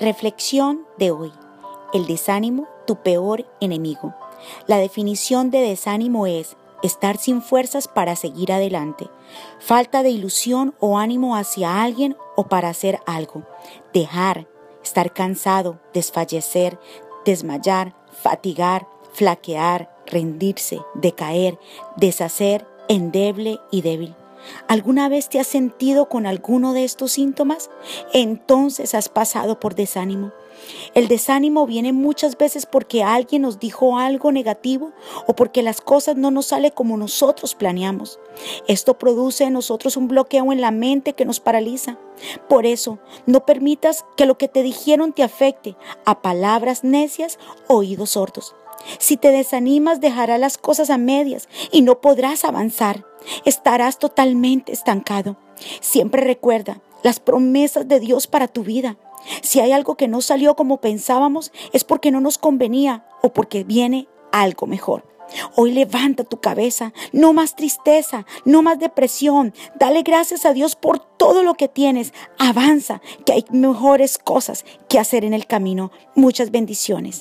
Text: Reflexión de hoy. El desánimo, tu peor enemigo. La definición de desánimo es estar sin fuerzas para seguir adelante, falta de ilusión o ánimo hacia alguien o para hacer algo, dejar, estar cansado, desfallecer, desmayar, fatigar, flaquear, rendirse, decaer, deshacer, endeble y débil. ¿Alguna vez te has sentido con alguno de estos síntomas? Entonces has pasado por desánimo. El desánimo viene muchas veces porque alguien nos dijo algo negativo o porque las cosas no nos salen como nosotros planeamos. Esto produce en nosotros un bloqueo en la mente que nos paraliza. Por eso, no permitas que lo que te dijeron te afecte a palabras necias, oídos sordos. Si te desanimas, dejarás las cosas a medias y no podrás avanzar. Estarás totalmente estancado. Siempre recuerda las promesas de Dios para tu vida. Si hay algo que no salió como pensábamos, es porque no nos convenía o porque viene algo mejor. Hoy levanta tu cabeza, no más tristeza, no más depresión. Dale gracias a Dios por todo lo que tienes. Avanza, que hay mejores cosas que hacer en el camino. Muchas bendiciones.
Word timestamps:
Reflexión 0.00 0.86
de 0.96 1.10
hoy. 1.10 1.32
El 1.92 2.06
desánimo, 2.06 2.68
tu 2.86 3.02
peor 3.02 3.46
enemigo. 3.60 4.14
La 4.68 4.78
definición 4.78 5.50
de 5.50 5.58
desánimo 5.58 6.28
es 6.28 6.56
estar 6.84 7.16
sin 7.16 7.42
fuerzas 7.42 7.88
para 7.88 8.14
seguir 8.14 8.52
adelante, 8.52 9.08
falta 9.58 10.04
de 10.04 10.10
ilusión 10.10 10.76
o 10.78 10.98
ánimo 10.98 11.34
hacia 11.34 11.82
alguien 11.82 12.16
o 12.36 12.44
para 12.44 12.68
hacer 12.68 13.00
algo, 13.06 13.42
dejar, 13.92 14.46
estar 14.84 15.12
cansado, 15.12 15.80
desfallecer, 15.92 16.78
desmayar, 17.24 17.96
fatigar, 18.22 18.86
flaquear, 19.12 19.92
rendirse, 20.06 20.78
decaer, 20.94 21.58
deshacer, 21.96 22.64
endeble 22.86 23.58
y 23.72 23.82
débil. 23.82 24.14
¿Alguna 24.68 25.08
vez 25.08 25.28
te 25.28 25.40
has 25.40 25.46
sentido 25.46 26.08
con 26.08 26.26
alguno 26.26 26.72
de 26.72 26.84
estos 26.84 27.12
síntomas? 27.12 27.70
Entonces 28.12 28.94
has 28.94 29.08
pasado 29.08 29.60
por 29.60 29.74
desánimo. 29.74 30.32
El 30.94 31.08
desánimo 31.08 31.66
viene 31.66 31.92
muchas 31.92 32.36
veces 32.36 32.66
porque 32.66 33.02
alguien 33.02 33.42
nos 33.42 33.58
dijo 33.58 33.98
algo 33.98 34.32
negativo 34.32 34.92
o 35.26 35.34
porque 35.34 35.62
las 35.62 35.80
cosas 35.80 36.16
no 36.16 36.30
nos 36.30 36.46
salen 36.46 36.72
como 36.72 36.96
nosotros 36.96 37.54
planeamos. 37.54 38.18
Esto 38.66 38.98
produce 38.98 39.44
en 39.44 39.52
nosotros 39.52 39.96
un 39.96 40.08
bloqueo 40.08 40.52
en 40.52 40.60
la 40.60 40.70
mente 40.70 41.12
que 41.12 41.24
nos 41.24 41.40
paraliza. 41.40 41.98
Por 42.48 42.66
eso, 42.66 42.98
no 43.26 43.46
permitas 43.46 44.04
que 44.16 44.26
lo 44.26 44.38
que 44.38 44.48
te 44.48 44.62
dijeron 44.62 45.12
te 45.12 45.22
afecte 45.22 45.76
a 46.04 46.20
palabras 46.20 46.84
necias, 46.84 47.38
oídos 47.68 48.10
sordos. 48.10 48.54
Si 48.98 49.16
te 49.16 49.30
desanimas, 49.30 50.00
dejarás 50.00 50.40
las 50.40 50.58
cosas 50.58 50.90
a 50.90 50.98
medias 50.98 51.48
y 51.72 51.82
no 51.82 52.00
podrás 52.00 52.44
avanzar. 52.44 53.04
Estarás 53.44 53.98
totalmente 53.98 54.72
estancado. 54.72 55.36
Siempre 55.80 56.22
recuerda 56.22 56.80
las 57.02 57.20
promesas 57.20 57.86
de 57.88 58.00
Dios 58.00 58.26
para 58.26 58.48
tu 58.48 58.62
vida. 58.62 58.96
Si 59.42 59.60
hay 59.60 59.72
algo 59.72 59.96
que 59.96 60.08
no 60.08 60.20
salió 60.20 60.56
como 60.56 60.80
pensábamos, 60.80 61.52
es 61.72 61.84
porque 61.84 62.10
no 62.10 62.20
nos 62.20 62.38
convenía 62.38 63.04
o 63.22 63.32
porque 63.32 63.64
viene 63.64 64.08
algo 64.32 64.66
mejor. 64.66 65.04
Hoy 65.56 65.72
levanta 65.72 66.24
tu 66.24 66.40
cabeza, 66.40 66.92
no 67.12 67.32
más 67.32 67.54
tristeza, 67.54 68.24
no 68.44 68.62
más 68.62 68.78
depresión. 68.78 69.52
Dale 69.78 70.02
gracias 70.02 70.46
a 70.46 70.52
Dios 70.52 70.74
por 70.76 70.98
todo 70.98 71.42
lo 71.42 71.54
que 71.54 71.68
tienes. 71.68 72.12
Avanza, 72.38 73.02
que 73.26 73.32
hay 73.32 73.44
mejores 73.50 74.18
cosas 74.18 74.64
que 74.88 74.98
hacer 74.98 75.24
en 75.24 75.34
el 75.34 75.46
camino. 75.46 75.90
Muchas 76.14 76.50
bendiciones. 76.50 77.16